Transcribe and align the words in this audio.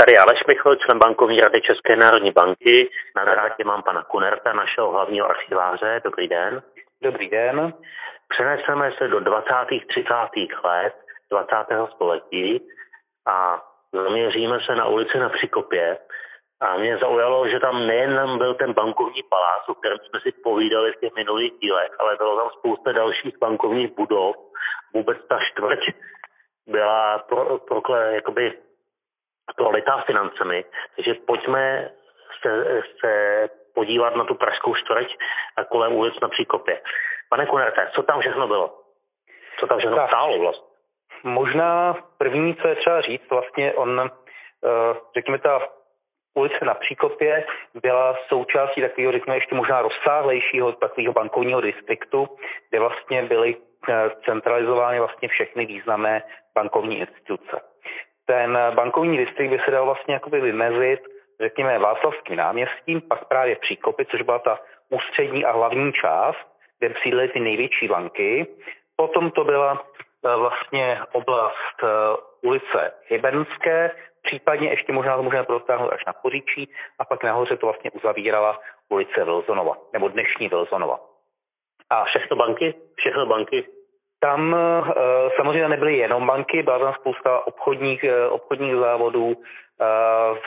Tady 0.00 0.18
Aleš 0.18 0.40
Michl, 0.48 0.76
člen 0.76 0.98
bankovní 0.98 1.40
rady 1.40 1.60
České 1.60 1.96
národní 1.96 2.30
banky. 2.32 2.90
Na 3.16 3.24
drátě 3.24 3.64
mám 3.64 3.82
pana 3.82 4.02
Kunerta, 4.02 4.52
našeho 4.52 4.90
hlavního 4.90 5.30
archiváře. 5.30 6.00
Dobrý 6.04 6.28
den. 6.28 6.62
Dobrý 7.02 7.28
den. 7.28 7.72
Přeneseme 8.28 8.92
se 8.98 9.08
do 9.08 9.20
20. 9.20 9.50
30. 9.88 10.14
let 10.64 10.94
20. 11.30 11.54
století 11.94 12.60
a 13.26 13.62
zaměříme 13.92 14.58
se 14.66 14.74
na 14.74 14.86
ulici 14.86 15.18
na 15.18 15.28
Přikopě. 15.28 15.98
A 16.60 16.76
mě 16.76 16.98
zaujalo, 16.98 17.48
že 17.48 17.60
tam 17.60 17.86
nejen 17.86 18.38
byl 18.38 18.54
ten 18.54 18.72
bankovní 18.72 19.22
palác, 19.22 19.68
o 19.68 19.74
kterém 19.74 19.98
jsme 19.98 20.20
si 20.20 20.32
povídali 20.32 20.92
v 20.92 21.00
těch 21.00 21.14
minulých 21.14 21.52
dílech, 21.62 21.90
ale 21.98 22.16
bylo 22.16 22.36
tam 22.36 22.50
spousta 22.58 22.92
dalších 22.92 23.38
bankovních 23.38 23.96
budov. 23.96 24.36
Vůbec 24.94 25.18
ta 25.28 25.38
čtvrť 25.52 25.80
byla 26.66 27.18
pro, 27.18 27.58
pro, 27.58 27.94
jakoby 27.94 28.52
prolitá 29.56 30.02
financemi. 30.06 30.64
Takže 30.96 31.14
pojďme 31.14 31.90
se, 32.42 32.82
se 33.00 33.12
podívat 33.74 34.16
na 34.16 34.24
tu 34.24 34.34
pražskou 34.34 34.74
čtvrť 34.74 35.16
a 35.56 35.64
kolem 35.64 35.92
ulic 35.92 36.14
na 36.22 36.28
Příkopě. 36.28 36.80
Pane 37.30 37.46
Kunerte, 37.46 37.90
co 37.94 38.02
tam 38.02 38.20
všechno 38.20 38.48
bylo? 38.48 38.74
Co 39.60 39.66
tam 39.66 39.78
všechno 39.78 39.96
tak. 39.96 40.08
stálo 40.08 40.38
vlastně? 40.38 40.68
Možná 41.22 41.96
první, 42.18 42.54
co 42.54 42.68
je 42.68 42.76
třeba 42.76 43.00
říct, 43.00 43.30
vlastně 43.30 43.72
on, 43.72 44.10
eh, 44.10 44.94
řekněme, 45.14 45.38
ta 45.38 45.60
ulice 46.34 46.64
na 46.64 46.74
Příkopě 46.74 47.46
byla 47.82 48.16
součástí 48.28 48.80
takového, 48.80 49.12
řekněme, 49.12 49.36
ještě 49.36 49.54
možná 49.54 49.82
rozsáhlejšího 49.82 50.72
takového 50.72 51.12
bankovního 51.12 51.60
distriktu, 51.60 52.28
kde 52.70 52.80
vlastně 52.80 53.22
byly 53.22 53.56
eh, 53.88 54.10
centralizovány 54.24 54.98
vlastně 54.98 55.28
všechny 55.28 55.66
významné 55.66 56.22
bankovní 56.54 56.98
instituce. 56.98 57.60
Ten 58.28 58.58
bankovní 58.74 59.16
distrikt 59.16 59.50
by 59.50 59.58
se 59.64 59.70
dal 59.70 59.84
vlastně 59.84 60.14
jakoby 60.14 60.40
vymezit, 60.40 61.00
řekněme, 61.40 61.78
Václavským 61.78 62.36
náměstím, 62.36 63.00
pak 63.00 63.24
právě 63.24 63.56
Příkopy, 63.56 64.06
což 64.06 64.22
byla 64.22 64.38
ta 64.38 64.58
ústřední 64.90 65.44
a 65.44 65.52
hlavní 65.52 65.92
část, 65.92 66.46
kde 66.78 66.94
sídlily 67.02 67.28
ty 67.28 67.40
největší 67.40 67.88
banky. 67.88 68.46
Potom 68.96 69.30
to 69.30 69.44
byla 69.44 69.82
eh, 70.24 70.36
vlastně 70.36 71.00
oblast 71.12 71.78
eh, 71.82 71.88
ulice 72.42 72.92
Hybenské, 73.06 73.90
případně 74.22 74.68
ještě 74.68 74.92
možná 74.92 75.16
to 75.16 75.22
můžeme 75.22 75.44
protáhnout 75.44 75.92
až 75.92 76.04
na 76.06 76.12
Poříčí 76.12 76.68
a 76.98 77.04
pak 77.04 77.24
nahoře 77.24 77.56
to 77.56 77.66
vlastně 77.66 77.90
uzavírala 77.90 78.60
ulice 78.88 79.24
Vilzonova, 79.24 79.76
nebo 79.92 80.08
dnešní 80.08 80.48
Vilzonova. 80.48 81.00
A 81.90 82.04
všechno 82.04 82.36
banky? 82.36 82.74
Všechno 82.96 83.26
banky 83.26 83.77
tam 84.20 84.52
uh, 84.52 84.88
samozřejmě 85.36 85.68
nebyly 85.68 85.96
jenom 85.96 86.26
banky, 86.26 86.62
byla 86.62 86.78
tam 86.78 86.94
spousta 86.94 87.46
obchodních, 87.46 88.04
uh, 88.04 88.34
obchodních 88.34 88.76
závodů, 88.76 89.36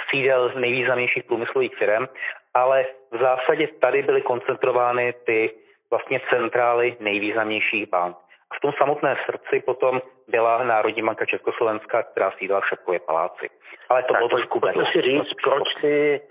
sídel 0.09 0.51
nejvýznamnějších 0.55 1.23
průmyslových 1.23 1.75
firm, 1.75 2.05
ale 2.53 2.85
v 3.11 3.17
zásadě 3.17 3.67
tady 3.67 4.03
byly 4.03 4.21
koncentrovány 4.21 5.13
ty 5.25 5.53
vlastně 5.91 6.21
centrály 6.29 6.97
nejvýznamnějších 6.99 7.89
bank. 7.89 8.17
A 8.51 8.55
v 8.55 8.59
tom 8.59 8.71
samotné 8.77 9.17
srdci 9.25 9.63
potom 9.65 10.01
byla 10.27 10.63
Národní 10.63 11.03
banka 11.03 11.25
Československá, 11.25 12.03
která 12.03 12.31
sídla 12.31 12.61
v 12.61 12.67
Šepkově 12.69 12.99
paláci. 12.99 13.49
Ale 13.89 14.03
to 14.03 14.13
tak 14.13 14.17
bylo 14.17 14.29
trošku 14.29 14.59
vedle. 14.59 14.85
si 14.91 15.01
říct, 15.01 15.33
proč 15.43 15.63
ty 15.81 16.21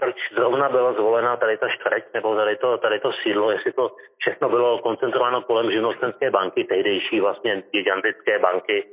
proč 0.00 0.16
zrovna 0.34 0.68
byla 0.68 0.92
zvolena 0.92 1.36
tady 1.36 1.58
ta 1.58 1.68
čtvrť 1.68 2.04
nebo 2.14 2.34
tady 2.34 2.56
to, 2.56 2.78
tady 2.78 3.00
to 3.00 3.12
sídlo, 3.12 3.50
jestli 3.50 3.72
to 3.72 3.90
všechno 4.18 4.48
bylo 4.48 4.78
koncentrováno 4.78 5.42
kolem 5.42 5.70
živnostenské 5.70 6.30
banky, 6.30 6.64
tehdejší 6.64 7.20
vlastně 7.20 7.62
gigantické 7.72 8.38
banky. 8.38 8.84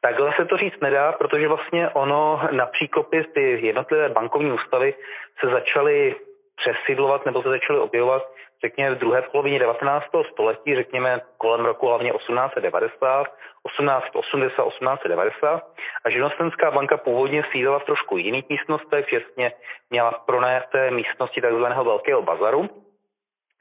Takhle 0.00 0.32
se 0.36 0.44
to 0.44 0.56
říct 0.56 0.80
nedá, 0.80 1.12
protože 1.12 1.48
vlastně 1.48 1.88
ono 1.88 2.40
na 2.50 2.66
příkopy 2.66 3.24
ty 3.34 3.66
jednotlivé 3.66 4.08
bankovní 4.08 4.52
ústavy 4.52 4.94
se 5.40 5.46
začaly 5.46 6.14
přesidlovat 6.56 7.26
nebo 7.26 7.42
se 7.42 7.48
začaly 7.48 7.78
objevovat 7.78 8.22
řekněme 8.64 8.94
v 8.94 8.98
druhé 8.98 9.22
polovině 9.22 9.58
19. 9.58 10.06
století, 10.32 10.74
řekněme 10.74 11.20
kolem 11.38 11.64
roku 11.64 11.86
hlavně 11.86 12.12
1890, 12.12 13.24
1880, 13.24 14.64
1890 14.68 15.62
a 16.04 16.10
živnostenská 16.10 16.70
banka 16.70 16.96
původně 16.96 17.44
sídla 17.52 17.78
v 17.78 17.84
trošku 17.84 18.16
jiných 18.16 18.48
místnostech, 18.48 19.06
včetně 19.06 19.52
měla 19.90 20.10
pronajaté 20.12 20.90
místnosti 20.90 21.40
takzvaného 21.40 21.84
Velkého 21.84 22.22
bazaru, 22.22 22.70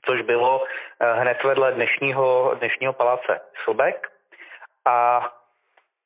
což 0.06 0.22
bylo 0.22 0.64
eh, 0.64 1.14
hned 1.14 1.44
vedle 1.44 1.72
dnešního, 1.72 2.56
dnešního 2.60 2.94
paláce 2.94 3.42
Sobek 3.66 4.08
a 4.86 5.30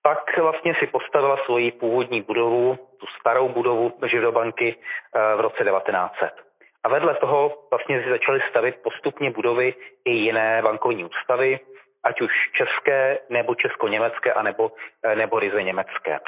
pak 0.02 0.38
vlastně 0.38 0.76
si 0.80 0.88
postavila 0.88 1.38
svoji 1.46 1.72
původní 1.72 2.22
budovu, 2.22 2.76
tu 3.00 3.06
starou 3.20 3.50
budovu 3.50 3.94
Židobanky 4.06 4.76
eh, 4.76 5.36
v 5.36 5.40
roce 5.40 5.64
1900. 5.64 6.49
A 6.84 6.90
vedle 6.90 7.16
toho 7.16 7.58
vlastně 7.72 8.06
začaly 8.10 8.40
stavit 8.50 8.76
postupně 8.84 9.32
budovy 9.32 9.74
i 10.06 10.12
jiné 10.12 10.62
bankovní 10.62 11.06
ústavy, 11.06 11.60
ať 12.04 12.22
už 12.22 12.32
české, 12.54 13.20
nebo 13.30 13.56
česko-německé, 13.56 14.34
anebo, 14.34 14.72
eh, 15.04 15.16
nebo 15.16 15.40
ryze 15.40 15.64
německé. 15.64 16.20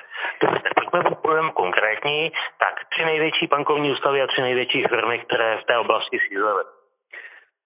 Pojďme 0.76 1.16
budeme 1.22 1.52
konkrétní, 1.52 2.32
tak 2.60 2.76
tři 2.90 3.06
největší 3.06 3.48
bankovní 3.48 3.92
ústavy 3.92 4.22
a 4.22 4.28
tři 4.28 4.42
největší 4.42 4.84
firmy, 4.84 5.20
které 5.20 5.58
v 5.58 5.64
té 5.64 5.78
oblasti 5.78 6.20
sídlily. 6.28 6.64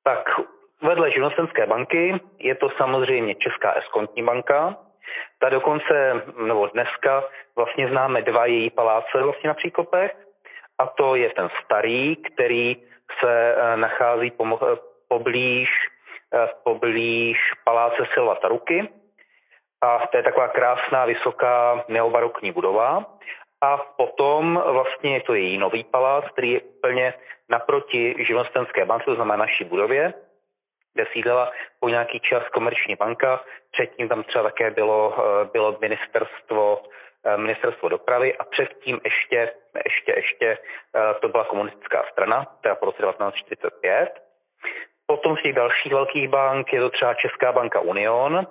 Tak 0.04 0.30
vedle 0.82 1.12
živnostenské 1.12 1.66
banky 1.66 2.20
je 2.40 2.56
to 2.56 2.70
samozřejmě 2.70 3.36
Česká 3.36 3.74
eskontní 3.74 4.24
banka, 4.24 4.78
ta 5.40 5.50
dokonce, 5.50 6.24
nebo 6.38 6.68
dneska 6.68 7.24
vlastně 7.56 7.88
známe 7.88 8.22
dva 8.22 8.46
její 8.46 8.70
paláce 8.70 9.22
vlastně 9.22 9.48
na 9.48 9.54
Příkopech, 9.54 10.25
a 10.80 10.86
to 10.88 11.16
je 11.16 11.30
ten 11.30 11.50
starý, 11.64 12.16
který 12.16 12.76
se 13.20 13.56
eh, 13.56 13.78
nachází 13.78 14.32
eh, 14.32 14.76
poblíž, 15.08 15.70
eh, 16.34 16.48
poblíž 16.64 17.38
paláce 17.64 18.08
Silva 18.14 18.36
Taruky. 18.36 18.90
A 19.82 20.08
to 20.08 20.18
je 20.18 20.24
taková 20.24 20.48
krásná, 20.48 21.06
vysoká 21.06 21.84
neobarokní 21.88 22.52
budova. 22.52 23.06
A 23.62 23.78
potom 23.78 24.64
vlastně 24.66 25.14
je 25.14 25.22
to 25.22 25.34
její 25.34 25.58
nový 25.58 25.84
palác, 25.84 26.26
který 26.32 26.52
je 26.52 26.62
úplně 26.62 27.14
naproti 27.50 28.16
živnostenské 28.28 28.86
bance, 28.86 29.06
to 29.06 29.16
znamená 29.16 29.36
naší 29.36 29.64
budově, 29.64 30.14
kde 30.94 31.06
sídlela 31.14 31.52
po 31.80 31.90
nějaký 31.90 32.20
čas 32.20 32.44
komerční 32.54 32.96
banka. 32.96 33.44
Předtím 33.72 34.10
tam 34.10 34.24
třeba 34.24 34.44
také 34.44 34.72
bylo, 34.72 35.16
bylo 35.54 35.78
ministerstvo 35.82 36.84
ministerstvo 37.36 37.90
dopravy 37.90 38.38
a 38.38 38.44
předtím 38.44 39.00
ještě, 39.04 39.54
ještě, 39.86 40.12
ještě 40.16 40.58
eh, 40.96 41.14
to 41.22 41.30
byla 41.30 41.44
komunistická 41.44 42.06
strana, 42.12 42.46
teda 42.62 42.76
po 42.76 42.86
roce 42.86 42.98
1945. 42.98 44.10
Potom 45.08 45.38
z 45.38 45.42
těch 45.42 45.54
dalších 45.54 45.94
velkých 45.94 46.30
bank 46.30 46.74
je 46.74 46.80
to 46.80 46.90
třeba 46.90 47.14
Česká 47.14 47.52
banka 47.52 47.80
Union, 47.80 48.48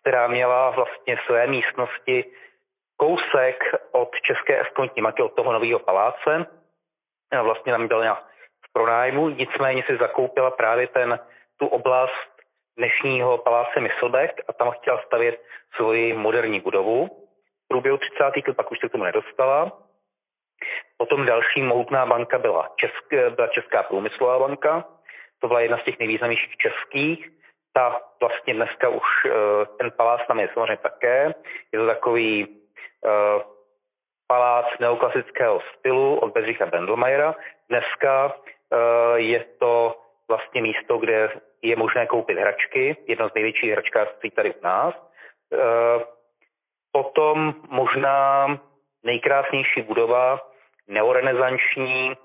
která 0.00 0.26
měla 0.26 0.70
vlastně 0.70 1.18
své 1.26 1.46
místnosti 1.46 2.24
kousek 2.96 3.64
od 3.92 4.10
České 4.22 4.60
eskontní 4.60 5.02
banky, 5.02 5.22
od 5.22 5.34
toho 5.34 5.52
nového 5.52 5.78
paláce. 5.78 6.46
Vlastně 7.42 7.72
tam 7.72 7.88
byla 7.88 8.14
v 8.68 8.72
pronájmu, 8.72 9.28
nicméně 9.28 9.82
si 9.86 9.96
zakoupila 9.96 10.50
právě 10.50 10.86
ten, 10.86 11.18
tu 11.56 11.66
oblast 11.66 12.30
dnešního 12.78 13.38
paláce 13.38 13.80
Myslbek 13.80 14.40
a 14.48 14.52
tam 14.52 14.70
chtěla 14.70 15.02
stavět 15.06 15.42
svoji 15.76 16.12
moderní 16.12 16.60
budovu 16.60 17.25
v 17.66 17.68
průběhu 17.68 17.98
30. 17.98 18.48
let, 18.48 18.56
pak 18.56 18.72
už 18.72 18.78
se 18.80 18.88
k 18.88 18.92
tomu 18.92 19.04
nedostala. 19.04 19.72
Potom 20.96 21.26
další 21.26 21.62
mohutná 21.62 22.06
banka 22.06 22.38
byla, 22.38 22.68
Česk, 22.76 23.34
byla 23.34 23.48
Česká 23.48 23.82
průmyslová 23.82 24.38
banka, 24.38 24.84
to 25.40 25.48
byla 25.48 25.60
jedna 25.60 25.78
z 25.78 25.84
těch 25.84 25.98
nejvýznamnějších 25.98 26.56
českých. 26.56 27.30
Ta 27.72 28.00
vlastně 28.20 28.54
dneska 28.54 28.88
už 28.88 29.02
eh, 29.26 29.30
ten 29.78 29.90
palác 29.90 30.20
tam 30.28 30.40
je 30.40 30.48
samozřejmě 30.54 30.76
také. 30.76 31.34
Je 31.72 31.78
to 31.78 31.86
takový 31.86 32.46
uh, 32.46 33.42
palác 34.26 34.66
neoklasického 34.80 35.60
stylu 35.78 36.18
od 36.18 36.32
Bedřicha 36.32 36.66
Bendelmajera. 36.66 37.34
Dneska 37.68 38.26
uh, 38.26 39.16
je 39.16 39.44
to 39.58 40.00
vlastně 40.28 40.62
místo, 40.62 40.98
kde 40.98 41.30
je 41.62 41.76
možné 41.76 42.06
koupit 42.06 42.38
hračky, 42.38 42.96
jedno 43.06 43.28
z 43.28 43.34
největších 43.34 43.72
hračkářství 43.72 44.30
tady 44.30 44.54
u 44.54 44.62
nás. 44.62 44.94
Potom 46.96 47.54
možná 47.68 48.46
nejkrásnější 49.04 49.82
budova 49.82 50.40
neorenesanční 50.88 52.12
e, 52.12 52.16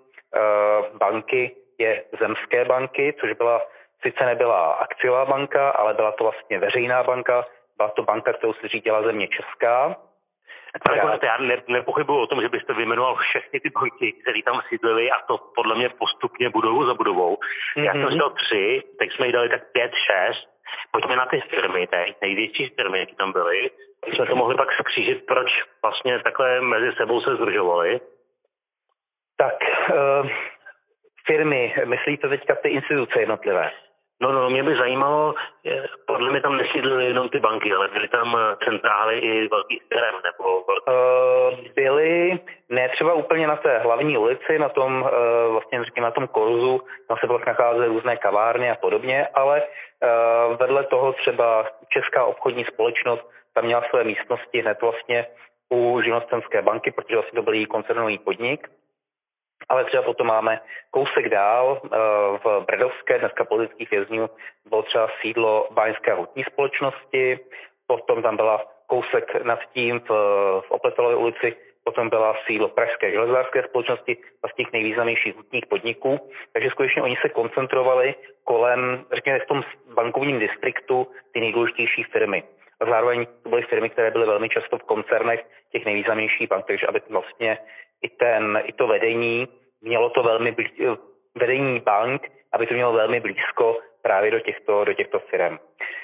banky 0.97 1.51
je 1.79 2.03
Zemské 2.19 2.65
banky, 2.65 3.15
což 3.19 3.33
byla 3.33 3.61
sice 4.01 4.25
nebyla 4.25 4.71
akciová 4.71 5.25
banka, 5.25 5.69
ale 5.69 5.93
byla 5.93 6.11
to 6.11 6.23
vlastně 6.23 6.59
veřejná 6.59 7.03
banka, 7.03 7.45
byla 7.77 7.89
to 7.89 8.03
banka, 8.03 8.33
kterou 8.33 8.53
si 8.53 8.67
řídila 8.67 9.03
země 9.03 9.27
Česká. 9.27 9.95
Ale 10.89 11.19
já 11.23 11.37
ne, 11.37 11.57
nepochybuji 11.67 12.19
o 12.21 12.27
tom, 12.27 12.41
že 12.41 12.49
byste 12.49 12.73
vyjmenoval 12.73 13.15
všechny 13.15 13.59
ty 13.59 13.69
banky, 13.69 14.11
které 14.11 14.39
tam 14.45 14.61
sídlily 14.69 15.11
a 15.11 15.15
to 15.27 15.37
podle 15.55 15.75
mě 15.75 15.89
postupně 15.89 16.49
budovu 16.49 16.85
za 16.85 16.93
budovou. 16.93 17.35
Mm-hmm. 17.35 17.83
Já 17.83 17.93
jsem 17.93 18.09
říkal 18.09 18.29
mhm. 18.29 18.37
tři, 18.37 18.83
teď 18.99 19.11
jsme 19.11 19.25
jí 19.27 19.31
dali 19.31 19.49
tak 19.49 19.71
pět, 19.71 19.91
šest 20.07 20.51
pojďme 20.91 21.15
na 21.15 21.25
ty 21.25 21.41
firmy 21.41 21.87
teď, 21.87 22.15
největší 22.21 22.69
firmy, 22.75 22.99
jaké 22.99 23.15
tam 23.15 23.31
byly, 23.31 23.71
jsme 24.07 24.25
to 24.25 24.35
mohli 24.35 24.55
pak 24.55 24.67
skřížit, 24.73 25.25
proč 25.25 25.47
vlastně 25.81 26.19
takhle 26.19 26.61
mezi 26.61 26.91
sebou 26.97 27.21
se 27.21 27.35
združovali. 27.35 27.99
Tak, 29.37 29.55
uh, 29.89 30.29
firmy, 31.25 31.75
myslíte 31.85 32.29
teďka 32.29 32.55
ty 32.55 32.69
instituce 32.69 33.19
jednotlivé? 33.19 33.71
No, 34.21 34.31
no, 34.31 34.49
mě 34.49 34.63
by 34.63 34.75
zajímalo, 34.75 35.33
podle 36.07 36.31
mě 36.31 36.41
tam 36.41 36.57
nesídlily 36.57 37.05
jenom 37.05 37.29
ty 37.29 37.39
banky, 37.39 37.73
ale 37.73 37.87
byly 37.87 38.07
tam 38.07 38.37
eh, 38.37 38.65
centrály 38.65 39.19
i 39.19 39.47
velkých 39.47 39.81
firm, 39.93 40.15
nebo 40.23 40.61
uh, 40.61 41.59
Byly, 41.75 42.39
ne 42.69 42.89
třeba 42.89 43.13
úplně 43.13 43.47
na 43.47 43.55
té 43.55 43.77
hlavní 43.77 44.17
ulici, 44.17 44.59
na 44.59 44.69
tom, 44.69 45.01
uh, 45.01 45.51
vlastně 45.51 45.83
řekněme, 45.83 46.05
na 46.05 46.11
tom 46.11 46.27
korzu, 46.27 46.81
tam 47.07 47.17
se 47.17 47.27
vlastně 47.27 47.51
nacházely 47.51 47.87
různé 47.87 48.17
kavárny 48.17 48.71
a 48.71 48.75
podobně, 48.75 49.27
ale 49.33 49.61
uh, 49.61 50.57
vedle 50.57 50.83
toho 50.83 51.13
třeba 51.13 51.65
Česká 51.89 52.25
obchodní 52.25 52.65
společnost 52.65 53.29
tam 53.53 53.65
měla 53.65 53.83
své 53.89 54.03
místnosti 54.03 54.61
hned 54.61 54.81
vlastně 54.81 55.25
u 55.73 56.01
živnostenské 56.01 56.61
banky, 56.61 56.91
protože 56.91 57.15
vlastně 57.15 57.37
to 57.37 57.43
byl 57.43 57.53
její 57.53 57.65
koncernový 57.65 58.17
podnik 58.17 58.67
ale 59.71 59.85
třeba 59.85 60.03
potom 60.03 60.27
máme 60.27 60.59
kousek 60.91 61.29
dál 61.29 61.81
eh, 61.83 61.87
v 62.43 62.65
Bredovské, 62.67 63.19
dneska 63.19 63.45
politických 63.45 63.91
vězňů, 63.91 64.29
bylo 64.69 64.83
třeba 64.83 65.07
sídlo 65.21 65.67
Báňské 65.71 66.13
hutní 66.13 66.43
společnosti, 66.43 67.39
potom 67.87 68.21
tam 68.21 68.35
byla 68.35 68.65
kousek 68.87 69.43
nad 69.43 69.59
tím 69.73 69.99
v, 69.99 70.09
v 70.67 70.71
Opletelové 70.71 71.15
ulici, 71.15 71.55
potom 71.83 72.09
byla 72.09 72.35
sídlo 72.45 72.69
Pražské 72.69 73.11
železářské 73.11 73.63
společnosti, 73.63 74.17
vlastně 74.41 74.65
těch 74.65 74.73
nejvýznamnějších 74.73 75.35
hutních 75.35 75.65
podniků. 75.65 76.31
Takže 76.53 76.69
skutečně 76.69 77.01
oni 77.01 77.17
se 77.21 77.29
koncentrovali 77.29 78.15
kolem, 78.43 79.05
řekněme, 79.13 79.39
v 79.39 79.47
tom 79.47 79.63
bankovním 79.93 80.39
distriktu 80.39 81.07
ty 81.33 81.39
nejdůležitější 81.39 82.03
firmy. 82.03 82.43
A 82.79 82.85
zároveň 82.85 83.27
to 83.43 83.49
byly 83.49 83.61
firmy, 83.61 83.89
které 83.89 84.11
byly 84.11 84.25
velmi 84.25 84.49
často 84.49 84.77
v 84.77 84.83
koncernech 84.83 85.45
těch 85.71 85.85
nejvýznamnějších 85.85 86.49
bank, 86.49 86.65
takže 86.67 86.87
aby 86.87 87.01
vlastně 87.09 87.57
i, 88.01 88.09
ten, 88.09 88.61
i 88.65 88.73
to 88.73 88.87
vedení 88.87 89.47
mělo 89.81 90.09
to 90.09 90.23
velmi 90.23 90.51
blízko, 90.51 90.97
vedení 91.35 91.79
bank, 91.79 92.21
aby 92.53 92.67
to 92.67 92.73
mělo 92.73 92.93
velmi 92.93 93.19
blízko 93.19 93.77
právě 94.03 94.31
do 94.31 94.39
těchto, 94.39 94.85
do 94.85 94.93
těchto 94.93 95.19
firm. 95.19 95.57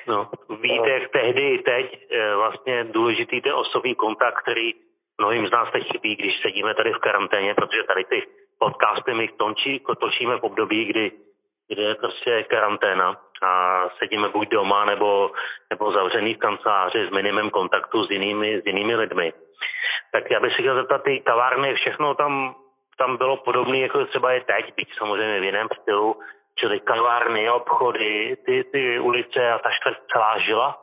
No, 0.08 0.30
víte, 0.62 0.90
jak 0.90 1.12
tehdy 1.12 1.54
i 1.54 1.58
teď 1.58 2.08
eh, 2.12 2.36
vlastně 2.36 2.84
důležitý 2.84 3.42
ten 3.42 3.54
osobní 3.54 3.96
kontakt, 3.96 4.42
který 4.42 4.74
mnohým 5.18 5.48
z 5.48 5.52
nás 5.52 5.72
teď 5.72 5.92
chybí, 5.92 6.16
když 6.16 6.42
sedíme 6.42 6.74
tady 6.74 6.94
v 6.94 6.98
karanténě, 6.98 7.54
protože 7.54 7.84
tady 7.84 8.04
ty 8.04 8.24
podcasty 8.60 9.14
my 9.14 9.28
tončí, 9.28 9.82
točíme 10.00 10.38
v 10.38 10.44
období, 10.44 10.86
kdy, 10.86 11.12
kdy 11.68 11.82
je 11.82 11.96
prostě 11.96 12.44
karanténa 12.44 13.18
a 13.44 13.84
sedíme 13.98 14.30
buď 14.30 14.50
doma 14.50 14.86
nebo, 14.86 15.32
nebo 15.70 15.92
zavřený 15.92 16.34
v 16.34 16.38
kanceláři 16.38 17.08
s 17.08 17.12
minimem 17.12 17.50
kontaktu 17.50 18.06
s 18.06 18.10
jinými, 18.12 18.62
s 18.62 18.66
jinými 18.66 18.96
lidmi. 18.96 19.34
Tak 20.12 20.32
já 20.32 20.40
bych 20.40 20.56
si 20.56 20.62
chtěl 20.62 20.76
zeptat, 20.76 21.04
ty 21.04 21.20
kavárny, 21.20 21.76
všechno 21.76 22.16
tam 22.16 22.56
tam 22.98 23.18
bylo 23.18 23.38
podobné, 23.38 23.78
jako 23.80 24.06
třeba 24.06 24.32
je 24.32 24.42
teď, 24.42 24.74
byť 24.76 24.90
samozřejmě 24.98 25.40
v 25.40 25.44
jiném 25.44 25.68
stylu, 25.82 26.16
čili 26.60 26.80
kavárny, 26.80 27.50
obchody, 27.50 28.38
ty, 28.46 28.64
ty 28.64 29.00
ulice 29.00 29.52
a 29.52 29.60
ta 29.60 29.70
čtvrť 29.80 29.98
celá 30.12 30.40
žila? 30.40 30.78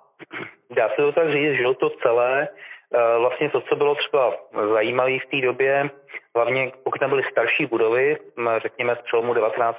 Dá 0.70 0.88
se 0.88 0.96
to 0.96 1.12
tak 1.12 1.32
říct, 1.32 1.56
žilo 1.56 1.74
to 1.74 1.90
celé. 1.90 2.48
E, 2.48 3.18
vlastně 3.18 3.50
to, 3.50 3.60
co 3.60 3.76
bylo 3.76 3.94
třeba 3.94 4.34
zajímavé 4.72 5.18
v 5.18 5.30
té 5.30 5.46
době, 5.46 5.90
hlavně 6.36 6.72
pokud 6.84 6.98
tam 6.98 7.10
byly 7.10 7.22
starší 7.30 7.66
budovy, 7.66 8.16
řekněme 8.58 8.96
z 8.96 9.04
přelomu 9.04 9.34
19. 9.34 9.78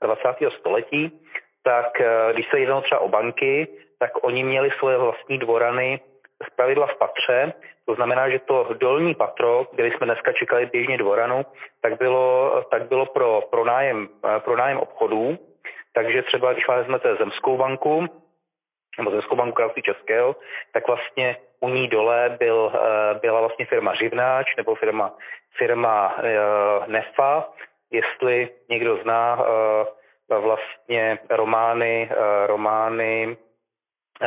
a 0.00 0.06
20. 0.06 0.28
století, 0.58 1.20
tak 1.64 2.00
e, 2.00 2.32
když 2.32 2.46
se 2.50 2.58
jednalo 2.58 2.80
třeba 2.80 3.00
o 3.00 3.08
banky, 3.08 3.68
tak 3.98 4.24
oni 4.24 4.44
měli 4.44 4.70
svoje 4.78 4.98
vlastní 4.98 5.38
dvorany 5.38 6.00
z 6.42 6.54
pravidla 6.56 6.86
v 6.86 6.98
patře, 6.98 7.52
to 7.86 7.94
znamená, 7.94 8.30
že 8.30 8.38
to 8.38 8.68
dolní 8.74 9.14
patro, 9.14 9.66
kde 9.72 9.88
jsme 9.88 10.06
dneska 10.06 10.32
čekali 10.32 10.66
běžně 10.66 10.98
dvoranu, 10.98 11.46
tak 11.80 11.98
bylo, 11.98 12.62
tak 12.70 12.88
bylo 12.88 13.06
pro 13.06 13.40
pronájem, 13.50 14.08
pronájem 14.38 14.78
obchodů, 14.78 15.38
takže 15.92 16.22
třeba 16.22 16.52
když 16.52 16.68
vezmete 16.68 17.16
Zemskou 17.16 17.56
banku, 17.56 18.06
nebo 18.98 19.10
Zemskou 19.10 19.36
banku 19.36 19.54
království 19.54 19.82
Českého, 19.82 20.36
tak 20.72 20.86
vlastně 20.86 21.36
u 21.60 21.68
ní 21.68 21.88
dole 21.88 22.36
byl, 22.38 22.72
byla 23.20 23.40
vlastně 23.40 23.66
firma 23.66 23.94
Živnáč 23.94 24.56
nebo 24.56 24.74
firma, 24.74 25.14
firma 25.56 26.14
eh, 26.18 26.86
Nefa, 26.86 27.48
jestli 27.90 28.48
někdo 28.68 28.96
zná 29.02 29.38
eh, 30.30 30.38
vlastně 30.38 31.18
romány, 31.30 32.10
eh, 32.10 32.46
romány 32.46 33.36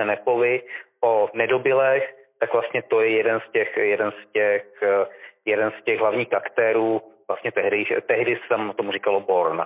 Nepovi, 0.03 0.61
o 1.03 1.29
nedobilech, 1.33 2.15
tak 2.39 2.53
vlastně 2.53 2.81
to 2.81 3.01
je 3.01 3.09
jeden 3.09 3.41
z 3.47 3.51
těch, 3.51 3.77
jeden 3.77 4.11
z 4.11 4.31
těch, 4.33 4.65
jeden 5.45 5.71
z 5.79 5.83
těch 5.83 5.99
hlavních 5.99 6.33
aktérů, 6.33 7.01
vlastně 7.27 7.51
tehdy, 7.51 7.85
tehdy 8.07 8.39
se 8.47 8.73
tomu 8.73 8.91
říkalo 8.91 9.19
Born. 9.19 9.65